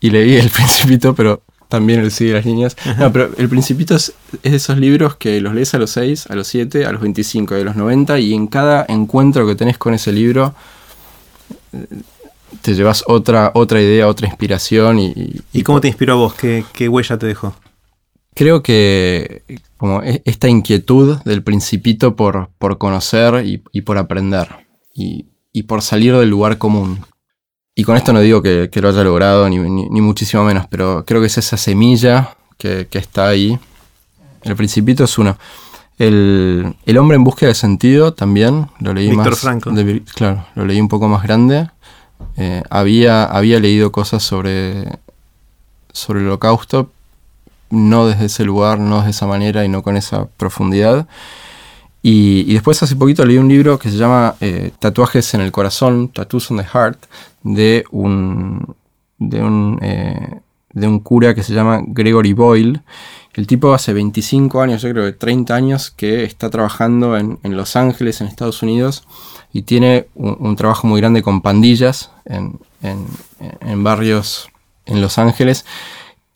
y 0.00 0.10
leí 0.10 0.36
El 0.36 0.50
Principito, 0.50 1.14
pero 1.14 1.42
también 1.68 2.00
el 2.00 2.10
de 2.10 2.32
las 2.32 2.46
niñas. 2.46 2.76
No, 2.98 3.12
pero 3.12 3.30
El 3.36 3.48
Principito 3.48 3.94
es, 3.94 4.14
de 4.42 4.56
esos 4.56 4.78
libros 4.78 5.16
que 5.16 5.40
los 5.40 5.54
lees 5.54 5.74
a 5.74 5.78
los 5.78 5.90
6, 5.90 6.28
a 6.28 6.34
los 6.34 6.46
7, 6.48 6.86
a 6.86 6.92
los 6.92 7.00
25 7.00 7.56
y 7.56 7.60
a 7.60 7.64
los 7.64 7.76
90 7.76 8.18
y 8.20 8.34
en 8.34 8.46
cada 8.46 8.84
encuentro 8.88 9.46
que 9.46 9.54
tenés 9.54 9.78
con 9.78 9.94
ese 9.94 10.12
libro 10.12 10.54
eh, 11.72 11.86
te 12.62 12.74
llevas 12.74 13.04
otra, 13.06 13.52
otra 13.54 13.80
idea, 13.80 14.08
otra 14.08 14.26
inspiración. 14.26 14.98
¿Y, 14.98 15.42
y, 15.52 15.62
cómo 15.62 15.80
te 15.80 15.88
inspiró 15.88 16.14
a 16.14 16.16
vos? 16.16 16.34
¿Qué, 16.34 16.88
huella 16.88 17.18
te 17.18 17.26
dejó? 17.26 17.54
Creo 18.34 18.62
que 18.62 19.42
como 19.76 20.02
e, 20.02 20.22
esta 20.24 20.48
inquietud 20.48 21.18
del 21.24 21.42
principito 21.42 22.16
por, 22.16 22.50
por 22.58 22.78
conocer 22.78 23.44
y, 23.44 23.80
por 23.82 23.98
aprender 23.98 24.48
y, 24.94 25.26
por 25.64 25.82
salir 25.82 26.16
del 26.16 26.30
lugar 26.30 26.56
común. 26.56 27.00
Y 27.78 27.84
con 27.84 27.96
esto 27.96 28.12
no 28.12 28.18
digo 28.18 28.42
que, 28.42 28.68
lo 28.74 28.88
haya 28.88 29.04
logrado, 29.04 29.48
ni, 29.48 29.60
muchísimo 30.00 30.42
menos, 30.42 30.66
pero 30.68 31.04
creo 31.06 31.20
que 31.20 31.28
es 31.28 31.38
esa 31.38 31.56
semilla 31.56 32.34
que, 32.58 32.88
está 32.90 33.28
ahí. 33.28 33.56
El 34.42 34.56
principito 34.56 35.04
es 35.04 35.16
uno. 35.16 35.38
El, 35.96 36.74
hombre 36.98 37.14
en 37.14 37.22
búsqueda 37.22 37.50
de 37.50 37.54
sentido 37.54 38.14
también, 38.14 38.66
lo 38.80 38.92
leí 38.92 39.10
Víctor 39.10 39.36
más. 39.44 39.62
claro, 40.12 40.44
lo 40.56 40.64
leí 40.64 40.80
un 40.80 40.88
poco 40.88 41.06
más 41.06 41.22
grande. 41.22 41.70
Eh, 42.36 42.64
había, 42.68 43.22
había 43.22 43.60
leído 43.60 43.92
cosas 43.92 44.24
sobre, 44.24 44.98
sobre 45.92 46.18
el 46.18 46.26
holocausto, 46.26 46.90
no 47.70 48.08
desde 48.08 48.24
ese 48.24 48.42
lugar, 48.42 48.80
no 48.80 49.02
de 49.02 49.10
esa 49.10 49.28
manera 49.28 49.64
y 49.64 49.68
no 49.68 49.84
con 49.84 49.96
esa 49.96 50.26
profundidad. 50.36 51.06
Y, 52.02 52.52
después 52.52 52.82
hace 52.82 52.96
poquito 52.96 53.24
leí 53.26 53.38
un 53.38 53.48
libro 53.48 53.78
que 53.78 53.90
se 53.90 53.96
llama 53.96 54.36
eh, 54.40 54.70
Tatuajes 54.78 55.34
en 55.34 55.40
el 55.40 55.52
Corazón, 55.52 56.08
Tattoos 56.08 56.50
on 56.50 56.58
the 56.58 56.64
Heart, 56.64 57.06
de 57.42 57.84
un, 57.90 58.76
de 59.18 59.42
un, 59.42 59.78
eh, 59.82 60.40
de 60.72 60.86
un 60.86 61.00
cura 61.00 61.34
que 61.34 61.42
se 61.42 61.54
llama 61.54 61.82
Gregory 61.86 62.32
Boyle. 62.32 62.80
El 63.34 63.46
tipo 63.46 63.72
hace 63.72 63.92
25 63.92 64.60
años, 64.60 64.82
yo 64.82 64.90
creo 64.90 65.04
que 65.04 65.12
30 65.12 65.54
años, 65.54 65.90
que 65.90 66.24
está 66.24 66.50
trabajando 66.50 67.16
en, 67.16 67.38
en 67.42 67.56
Los 67.56 67.76
Ángeles, 67.76 68.20
en 68.20 68.26
Estados 68.26 68.62
Unidos, 68.62 69.04
y 69.52 69.62
tiene 69.62 70.08
un, 70.14 70.56
trabajo 70.56 70.86
muy 70.86 71.00
grande 71.00 71.22
con 71.22 71.40
pandillas 71.40 72.10
en, 72.24 72.58
barrios 73.82 74.48
en 74.86 75.00
Los 75.00 75.18
Ángeles. 75.18 75.64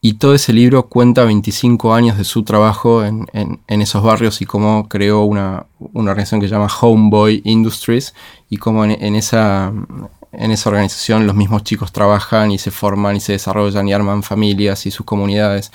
Y 0.05 0.15
todo 0.15 0.35
ese 0.35 0.53
libro 0.53 0.89
cuenta 0.89 1.25
25 1.25 1.95
años 1.95 2.19
de 2.19 2.25
su 2.25 2.43
trabajo 2.43 3.05
en, 3.05 3.29
esos 3.69 4.03
barrios 4.03 4.43
y 4.43 4.47
cómo 4.47 4.89
creó 4.89 5.23
una, 5.23 5.67
organización 5.95 6.41
que 6.41 6.49
se 6.49 6.55
llama 6.55 6.67
Homeboy 6.67 7.41
Industries 7.45 8.13
y 8.51 8.57
cómo 8.57 8.85
en, 8.85 9.15
esa, 9.15 9.73
en 10.33 10.51
esa 10.51 10.71
organización 10.71 11.29
los 11.29 11.37
mismos 11.37 11.63
chicos 11.63 11.93
trabajan 11.93 12.51
y 12.51 12.59
se 12.59 12.73
forman 12.73 13.15
y 13.15 13.21
se 13.21 13.35
desarrollan 13.35 13.87
y 13.87 13.93
arman 13.93 14.25
familias 14.25 14.87
y 14.87 14.91
sus 14.91 15.07
comunidades 15.07 15.71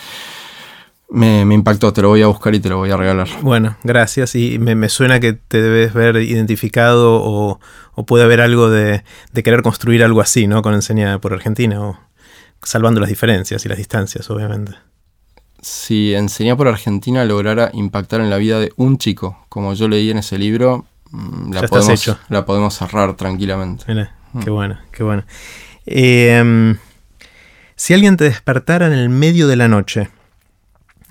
me, 1.09 1.41
impactó, 1.53 1.93
te 1.93 2.01
lo 2.01 2.09
voy 2.09 2.21
a 2.21 2.27
buscar 2.27 2.53
y 2.53 2.59
te 2.59 2.69
lo 2.69 2.77
voy 2.77 2.91
a 2.91 2.97
regalar. 2.97 3.29
Bueno, 3.41 3.77
gracias. 3.83 4.35
Y 4.35 4.59
me, 4.59 4.89
suena 4.89 5.19
que 5.19 5.33
te 5.33 5.61
debes 5.61 5.93
ver 5.93 6.17
identificado 6.17 7.21
o, 7.23 7.59
puede 8.05 8.25
haber 8.25 8.41
algo 8.41 8.69
de, 8.69 9.03
querer 9.33 9.61
construir 9.61 10.03
algo 10.03 10.21
así, 10.21 10.47
¿no? 10.47 10.61
Con 10.61 10.73
Enseña 10.73 11.19
por 11.19 11.33
Argentina, 11.33 11.81
o 11.81 11.97
salvando 12.63 12.99
las 12.99 13.09
diferencias 13.09 13.65
y 13.65 13.69
las 13.69 13.77
distancias, 13.77 14.29
obviamente. 14.29 14.73
Si 15.61 16.13
Enseña 16.13 16.55
por 16.55 16.67
Argentina 16.67 17.25
lograra 17.25 17.71
impactar 17.73 18.21
en 18.21 18.29
la 18.29 18.37
vida 18.37 18.59
de 18.59 18.71
un 18.75 18.97
chico, 18.97 19.45
como 19.49 19.73
yo 19.73 19.87
leí 19.87 20.11
en 20.11 20.19
ese 20.19 20.37
libro, 20.37 20.85
mm, 21.11 21.53
la, 21.53 21.61
podemos, 21.63 22.17
la 22.29 22.45
podemos 22.45 22.73
cerrar 22.75 23.15
tranquilamente. 23.15 23.85
Mira, 23.87 24.15
mm. 24.33 24.39
qué 24.43 24.49
bueno, 24.49 24.79
qué 24.91 25.03
bueno. 25.03 25.23
Eh, 25.85 26.75
si 27.75 27.93
alguien 27.93 28.17
te 28.17 28.25
despertara 28.25 28.87
en 28.87 28.93
el 28.93 29.09
medio 29.09 29.47
de 29.47 29.55
la 29.55 29.67
noche, 29.67 30.09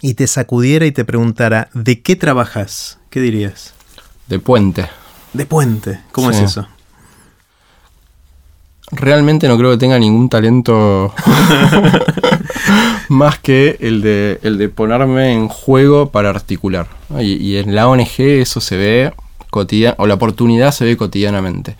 y 0.00 0.14
te 0.14 0.26
sacudiera 0.26 0.86
y 0.86 0.92
te 0.92 1.04
preguntara, 1.04 1.68
¿de 1.74 2.02
qué 2.02 2.16
trabajas? 2.16 2.98
¿Qué 3.10 3.20
dirías? 3.20 3.74
De 4.28 4.38
puente. 4.38 4.88
De 5.32 5.46
puente, 5.46 6.00
¿cómo 6.12 6.30
es 6.30 6.38
eso? 6.38 6.68
Realmente 8.92 9.48
no 9.48 9.58
creo 9.58 9.72
que 9.72 9.78
tenga 9.78 9.98
ningún 9.98 10.28
talento 10.28 11.12
más 13.08 13.38
que 13.38 13.76
el 13.80 14.00
de, 14.00 14.38
el 14.42 14.58
de 14.58 14.68
ponerme 14.68 15.32
en 15.32 15.48
juego 15.48 16.10
para 16.10 16.30
articular. 16.30 16.86
Y, 17.20 17.56
en 17.56 17.74
la 17.74 17.88
ONG 17.88 18.20
eso 18.20 18.60
se 18.60 18.76
ve 18.76 19.12
cotidianamente, 19.50 20.02
o 20.02 20.06
la 20.06 20.14
oportunidad 20.14 20.70
se 20.70 20.84
ve 20.84 20.96
cotidianamente. 20.96 21.76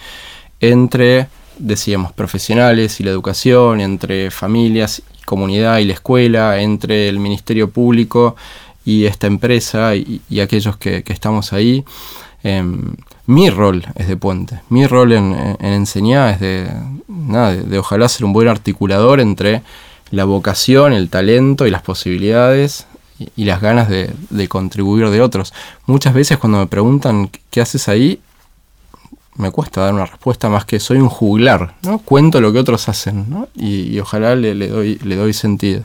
Entre, 0.60 1.28
decíamos, 1.58 2.12
profesionales 2.12 2.98
y 3.00 3.04
la 3.04 3.10
educación, 3.10 3.80
entre 3.80 4.30
familias 4.30 5.02
comunidad 5.26 5.78
y 5.78 5.84
la 5.84 5.92
escuela, 5.92 6.62
entre 6.62 7.10
el 7.10 7.18
Ministerio 7.18 7.68
Público 7.68 8.36
y 8.86 9.04
esta 9.04 9.26
empresa 9.26 9.94
y, 9.94 10.22
aquellos 10.40 10.78
que, 10.78 11.04
estamos 11.08 11.52
ahí. 11.52 11.84
Em, 12.46 12.94
mi 13.26 13.50
rol 13.50 13.84
es 13.96 14.06
de 14.06 14.16
puente. 14.16 14.60
Mi 14.68 14.86
rol 14.86 15.12
en, 15.12 15.56
enseñar 15.58 16.34
es 16.34 16.38
de, 16.38 16.70
de, 17.08 17.78
ojalá 17.80 18.08
ser 18.08 18.24
un 18.24 18.32
buen 18.32 18.46
articulador 18.46 19.18
entre 19.18 19.62
la 20.12 20.24
vocación, 20.26 20.92
el 20.92 21.10
talento 21.10 21.66
y 21.66 21.72
las 21.72 21.82
posibilidades 21.82 22.86
y, 23.34 23.46
las 23.46 23.60
ganas 23.60 23.88
de, 23.88 24.14
de, 24.30 24.46
contribuir 24.46 25.10
de 25.10 25.22
otros. 25.22 25.52
Muchas 25.86 26.14
veces 26.14 26.38
cuando 26.38 26.58
me 26.58 26.68
preguntan 26.68 27.32
qué 27.50 27.60
haces 27.60 27.88
ahí, 27.88 28.20
me 29.34 29.50
cuesta 29.50 29.80
dar 29.80 29.92
una 29.92 30.06
respuesta 30.06 30.48
más 30.48 30.64
que 30.64 30.78
soy 30.78 30.98
un 30.98 31.08
juglar, 31.08 31.74
¿no? 31.82 31.98
Cuento 31.98 32.40
lo 32.40 32.52
que 32.52 32.60
otros 32.60 32.88
hacen, 32.88 33.28
¿no? 33.28 33.48
y, 33.56 33.98
ojalá 33.98 34.36
le, 34.36 34.54
doy, 34.68 35.00
le 35.02 35.16
doy 35.16 35.32
sentido. 35.32 35.82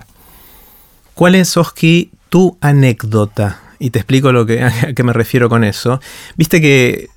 ¿Cuál 1.15 1.34
es, 1.34 1.58
Oski, 1.58 2.12
tu 2.30 2.56
anécdota? 2.62 3.71
Y 3.82 3.90
te 3.90 4.00
explico 4.00 4.32
lo 4.32 4.46
que, 4.46 4.64
a 4.64 4.94
qué 4.94 5.04
me 5.04 5.12
refiero 5.12 5.50
con 5.50 5.64
eso. 5.64 6.00
Viste 6.38 6.62
que 6.62 7.10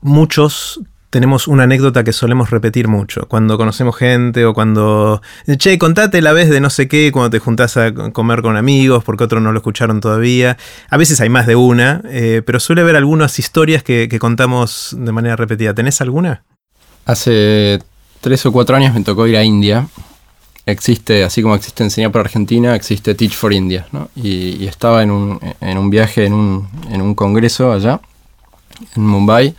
muchos 0.00 0.80
tenemos 1.10 1.48
una 1.48 1.64
anécdota 1.64 2.02
que 2.02 2.12
solemos 2.12 2.50
repetir 2.50 2.88
mucho. 2.88 3.26
Cuando 3.28 3.58
conocemos 3.58 3.94
gente 3.96 4.46
o 4.46 4.54
cuando. 4.54 5.20
Che, 5.58 5.78
contate 5.78 6.22
la 6.22 6.32
vez 6.32 6.48
de 6.48 6.60
no 6.60 6.70
sé 6.70 6.88
qué, 6.88 7.12
cuando 7.12 7.30
te 7.30 7.38
juntás 7.38 7.76
a 7.76 7.92
comer 7.92 8.40
con 8.40 8.56
amigos, 8.56 9.04
porque 9.04 9.24
otros 9.24 9.42
no 9.42 9.52
lo 9.52 9.58
escucharon 9.58 10.00
todavía. 10.00 10.56
A 10.88 10.96
veces 10.96 11.20
hay 11.20 11.28
más 11.28 11.46
de 11.46 11.56
una, 11.56 12.02
eh, 12.06 12.42
pero 12.44 12.58
suele 12.58 12.80
haber 12.80 12.96
algunas 12.96 13.38
historias 13.38 13.82
que, 13.82 14.08
contamos 14.18 14.96
de 14.98 15.12
manera 15.12 15.36
repetida. 15.36 15.74
¿Tenés 15.74 16.00
alguna? 16.00 16.42
Hace 17.04 17.80
tres 18.20 18.44
o 18.46 18.52
cuatro 18.52 18.76
años 18.76 18.94
me 18.94 19.02
tocó 19.02 19.26
ir 19.26 19.36
a 19.36 19.44
India. 19.44 19.88
Existe, 20.68 21.24
así 21.24 21.40
como 21.40 21.54
existe 21.54 21.82
Enseñar 21.82 22.12
por 22.12 22.20
Argentina, 22.20 22.74
existe 22.74 23.14
Teach 23.14 23.34
for 23.34 23.54
India. 23.54 23.86
Y, 24.14 24.66
estaba 24.66 25.02
en 25.02 25.10
un, 25.10 25.40
en 25.62 25.78
un 25.78 25.88
viaje, 25.88 26.26
en 26.26 26.34
un, 26.34 26.68
en 26.90 27.00
un 27.00 27.14
congreso 27.14 27.72
allá, 27.72 28.00
en 28.94 29.06
Mumbai 29.06 29.54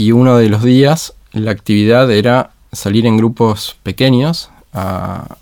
y 0.00 0.12
uno 0.12 0.38
de 0.38 0.48
los 0.48 0.62
días 0.62 1.12
la 1.32 1.50
actividad 1.50 2.10
era 2.10 2.52
salir 2.72 3.04
en 3.04 3.18
grupos 3.18 3.76
pequeños 3.82 4.48
a, 4.72 5.36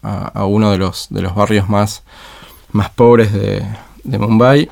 uno 0.45 0.73
de 0.73 0.79
los, 0.79 1.07
de 1.11 1.23
los 1.23 1.37
barrios 1.37 1.69
más, 1.69 2.03
más 2.73 2.91
pobres 2.91 3.33
de, 3.33 3.65
Mumbai, 4.19 4.69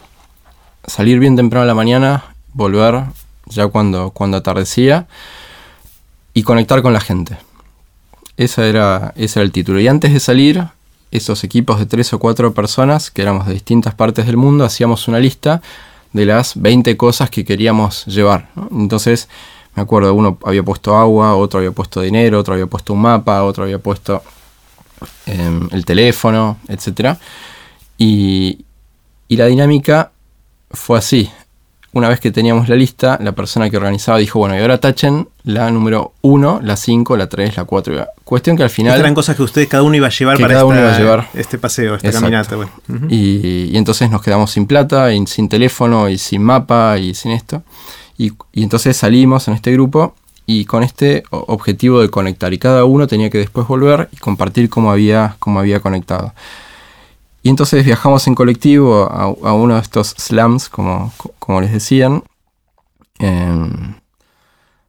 salir 0.85 1.21
bien 1.21 1.37
temprano 1.37 1.63
a 1.63 1.67
la 1.67 1.75
mañana, 1.75 2.25
volver 2.53 3.05
ya 3.47 3.69
cuando, 3.69 4.11
cuando 4.11 4.39
atardecía 4.39 5.07
y 6.35 6.43
conectar 6.43 6.83
con 6.83 6.93
la 6.93 7.01
gente. 7.01 7.39
Esa 8.37 8.67
era, 8.67 9.13
ese 9.17 9.41
era 9.41 9.45
el 9.45 9.53
título. 9.53 9.81
Y 9.81 9.89
antes 9.89 10.13
de 10.13 10.21
salir, 10.21 10.65
esos 11.11 11.45
equipos 11.45 11.79
de 11.79 11.87
tres 11.87 12.13
o 12.13 12.19
cuatro 12.19 12.53
personas, 12.53 13.11
que 13.11 13.23
éramos 13.23 13.47
de 13.47 13.55
distintas 13.55 13.95
partes 13.95 14.27
del 14.27 14.37
mundo, 14.37 14.65
hacíamos 14.65 15.09
una 15.09 15.19
lista 15.19 15.63
de 16.13 16.27
las 16.27 16.61
20 16.61 16.97
cosas 16.97 17.31
que 17.31 17.45
queríamos 17.45 18.05
llevar. 18.07 18.51
Entonces, 18.71 19.29
me 19.75 19.83
acuerdo, 19.83 20.15
uno 20.15 20.39
había 20.45 20.63
puesto 20.63 20.97
agua, 20.97 21.37
otro 21.37 21.59
había 21.59 21.73
puesto 21.73 22.01
dinero, 22.01 22.41
otro 22.41 22.55
había 22.55 22.67
puesto 22.67 22.95
un 22.95 23.03
mapa, 23.03 23.43
otro 23.45 23.65
había 23.65 23.79
puesto 23.79 24.23
em, 25.27 25.69
el 25.71 25.85
teléfono, 25.85 26.59
etc. 26.69 27.19
Y, 27.99 28.65
la 29.29 29.47
dinámica 29.47 30.13
fue 30.71 30.99
así. 30.99 31.31
Una 31.97 32.11
vez 32.11 32.21
que 32.21 32.31
teníamos 32.31 32.69
la 32.69 32.77
lista, 32.77 33.19
la 33.23 33.33
persona 33.33 33.71
que 33.71 33.79
organizaba 33.79 34.19
dijo, 34.19 34.39
bueno, 34.39 34.55
y 34.55 34.61
ahora 34.61 34.77
tachen 34.77 35.29
la 35.45 35.71
número 35.71 36.13
1, 36.21 36.61
la 36.63 36.77
5, 36.77 37.17
la 37.17 37.27
3, 37.27 37.57
la 37.57 37.65
4. 37.65 38.07
Cuestión 38.23 38.55
que 38.55 38.65
al 38.65 38.69
final... 38.69 39.01
eran 39.01 39.15
cosas 39.15 39.35
que 39.35 39.43
ustedes 39.43 39.67
cada 39.67 39.83
uno 39.83 39.97
iba 39.97 40.07
a 40.07 40.11
llevar 40.11 40.37
para 40.37 40.49
cada 40.49 40.67
uno 40.67 40.79
iba 40.79 40.95
a 40.95 40.99
llevar. 40.99 41.29
este 41.33 41.57
paseo, 41.57 41.95
esta 41.95 42.13
caminata. 42.13 42.55
y, 43.09 43.75
entonces 43.75 44.11
nos 44.11 44.21
quedamos 44.21 44.51
sin 44.51 44.67
plata, 44.67 45.11
y 45.11 45.27
sin 45.27 45.49
teléfono, 45.49 46.11
y 46.11 46.19
sin 46.19 46.43
mapa, 46.43 46.99
y 46.99 47.15
sin 47.15 47.31
esto. 47.31 47.63
Y, 48.19 48.35
y 48.53 48.63
entonces 48.63 48.95
salimos 48.95 49.49
en 49.49 49.55
este 49.55 49.73
grupo 49.73 50.15
y 50.45 50.67
con 50.67 50.83
este 50.83 51.23
objetivo 51.31 52.03
de 52.03 52.11
conectar. 52.11 52.53
Y 52.53 52.59
cada 52.59 52.85
uno 52.85 53.07
tenía 53.07 53.31
que 53.31 53.39
después 53.39 53.67
volver 53.67 54.11
y 54.13 54.19
compartir 54.19 54.69
cómo 54.69 54.91
había, 54.91 55.37
cómo 55.39 55.61
había 55.61 55.81
conectado. 55.81 56.35
Y 57.47 57.49
entonces 57.49 57.85
viajamos 57.85 58.27
en 58.27 58.35
colectivo 58.35 59.05
a, 59.09 59.53
uno 59.53 59.75
de 59.75 59.81
estos 59.81 60.17
slums, 60.19 60.69
como, 60.69 61.13
como 61.39 61.61
les 61.61 61.71
decían. 61.71 62.25
Em, 63.21 63.95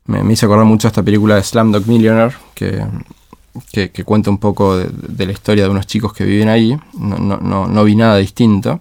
me, 0.05 0.33
hizo 0.33 0.47
acordar 0.47 0.65
mucho 0.65 0.87
esta 0.87 1.03
película 1.03 1.35
de 1.35 1.43
Slumdog 1.43 1.85
Millionaire, 1.85 2.35
que, 2.55 2.83
que, 3.71 4.03
cuenta 4.03 4.31
un 4.31 4.39
poco 4.39 4.75
de, 4.75 5.25
la 5.27 5.31
historia 5.31 5.65
de 5.65 5.69
unos 5.69 5.85
chicos 5.85 6.13
que 6.13 6.23
viven 6.23 6.49
ahí. 6.49 6.75
No, 6.97 7.83
vi 7.83 7.95
nada 7.95 8.17
distinto. 8.17 8.79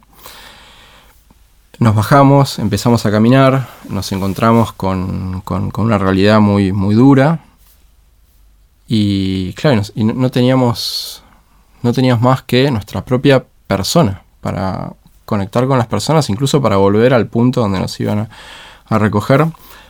Nos 1.79 1.95
bajamos, 1.95 2.59
empezamos 2.59 3.05
a 3.05 3.11
caminar, 3.11 3.69
nos 3.91 4.11
encontramos 4.11 4.73
con, 4.73 5.43
una 5.77 5.99
realidad 5.99 6.41
muy, 6.41 6.73
muy 6.73 6.95
dura. 6.95 7.45
Y 8.89 9.53
claro, 9.53 9.83
no, 9.97 10.31
teníamos, 10.31 11.23
no 11.83 11.93
teníamos 11.93 12.23
más 12.23 12.41
que 12.41 12.71
nuestra 12.71 13.05
propia 13.05 13.45
persona, 13.67 14.23
para 14.41 14.93
conectar 15.27 15.67
con 15.67 15.77
las 15.77 15.89
personas, 15.89 16.31
incluso 16.31 16.63
para 16.63 16.77
volver 16.77 17.13
al 17.13 17.27
punto 17.27 17.61
donde 17.61 17.81
nos 17.81 17.99
iban 18.01 18.31
a, 18.89 18.99
recoger. 18.99 19.47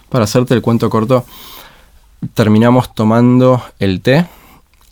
Para 0.09 0.25
hacerte 0.25 0.54
el 0.54 0.62
cuento 0.62 0.88
corto, 0.88 1.25
terminamos 2.35 2.95
tomando 2.95 3.62
el 3.78 4.00
té 4.00 4.26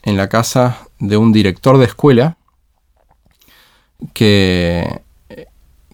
en 0.03 0.17
la 0.17 0.29
casa 0.29 0.79
de 0.99 1.17
un 1.17 1.33
director 1.33 1.79
de 1.79 1.87
escuela 1.87 2.37
que, 4.13 5.01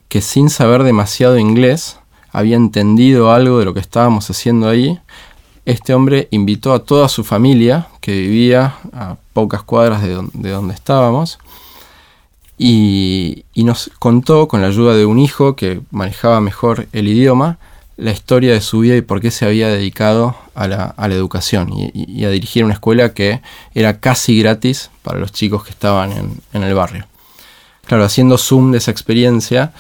que 0.09 0.21
sin 0.21 0.51
saber 0.51 0.83
demasiado 0.83 1.39
inglés 1.39 2.01
había 2.33 2.57
entendido 2.57 3.31
algo 3.31 3.59
de 3.61 3.65
lo 3.65 3.75
que 3.75 3.81
estábamos 3.81 4.29
haciendo 4.31 4.69
ahí. 4.69 4.99
Este 5.65 5.95
hombre 5.95 6.27
invitó 6.33 6.73
a 6.73 6.85
toda 6.85 7.09
su 7.09 7.23
familia, 7.23 7.87
que 8.01 8.13
vivía 8.13 8.75
a 8.93 9.17
pocas 9.33 9.63
cuadras 9.63 10.03
de, 10.03 10.29
de 10.33 10.51
donde 10.51 10.75
estábamos, 10.75 11.39
y, 12.63 13.47
nos 13.57 13.91
contó, 13.99 14.47
con 14.47 14.61
la 14.61 14.67
ayuda 14.67 14.95
de 14.95 15.07
un 15.07 15.19
hijo 15.19 15.57
que 15.57 15.81
manejaba 15.91 16.43
mejor 16.43 16.89
el 16.93 17.09
idioma, 17.09 17.57
la 17.97 18.11
historia 18.11 18.53
de 18.53 18.61
su 18.61 18.81
vida 18.81 18.97
y 18.97 19.01
por 19.01 19.23
qué 19.23 19.31
se 19.31 19.47
había 19.47 19.69
dedicado 19.69 20.37
a 20.55 20.69
la, 20.69 20.95
educación 21.09 21.71
y, 21.73 22.23
a 22.25 22.29
dirigir 22.29 22.65
una 22.65 22.75
escuela 22.75 23.15
que 23.15 23.41
era 23.75 23.99
casi 23.99 24.39
gratis 24.39 24.91
para 25.03 25.19
los 25.19 25.33
chicos 25.33 25.65
que 25.65 25.71
estaban 25.71 26.13
en, 26.53 26.63
el 26.63 26.75
barrio. 26.75 27.07
Claro, 27.87 28.05
haciendo 28.05 28.37
zoom 28.37 28.73
de 28.73 28.79
esa 28.79 28.91
experiencia, 28.91 29.73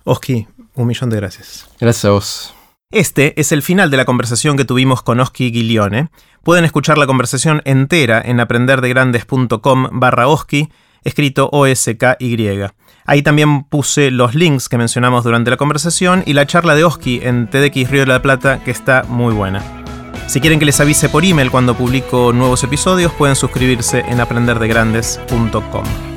Oski, 0.05 0.47
un 0.73 0.87
millón 0.87 1.11
de 1.11 1.17
gracias. 1.17 1.67
Gracias 1.79 2.05
a 2.05 2.09
vos. 2.09 2.56
Este 2.91 3.39
es 3.39 3.51
el 3.51 3.63
final 3.63 3.91
de 3.91 3.97
la 3.97 4.05
conversación 4.05 4.55
que 4.55 4.63
tuvimos 4.63 5.01
con 5.01 5.19
Oski 5.19 5.51
Guilione. 5.51 6.09
Pueden 6.41 6.63
escuchar 6.63 6.97
la 6.97 7.05
conversación 7.05 7.61
entera 7.65 8.21
en 8.23 8.39
aprenderdegrandes.com 8.39 9.89
barra 9.91 10.29
Oski, 10.29 10.69
escrito 11.03 11.49
O-S-K-Y. 11.51 12.65
Ahí 13.05 13.21
también 13.23 13.65
puse 13.65 14.09
los 14.09 14.35
links 14.35 14.69
que 14.69 14.77
mencionamos 14.77 15.25
durante 15.25 15.51
la 15.51 15.57
conversación 15.57 16.23
y 16.25 16.31
la 16.31 16.47
charla 16.47 16.75
de 16.75 16.85
Oski 16.85 17.19
en 17.23 17.47
TDX 17.49 17.89
Río 17.89 18.01
de 18.01 18.07
la 18.07 18.21
Plata, 18.21 18.63
que 18.63 18.71
está 18.71 19.03
muy 19.03 19.33
buena. 19.33 19.61
Si 20.27 20.39
quieren 20.39 20.57
que 20.57 20.65
les 20.65 20.79
avise 20.79 21.09
por 21.09 21.25
email 21.25 21.51
cuando 21.51 21.75
publico 21.75 22.31
nuevos 22.31 22.63
episodios, 22.63 23.11
pueden 23.11 23.35
suscribirse 23.35 23.99
en 24.07 24.21
aprenderdegrandes.com. 24.21 26.16